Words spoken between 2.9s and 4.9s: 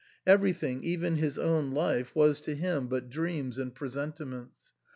dreams and presentiments.